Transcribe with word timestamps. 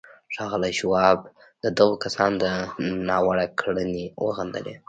ښاغلي 0.35 0.71
شواب 0.79 1.17
د 1.63 1.65
دغو 1.77 1.95
کسانو 2.03 2.35
دا 2.45 2.53
ناوړه 3.07 3.45
کړنې 3.59 4.05
وغندلې. 4.25 4.75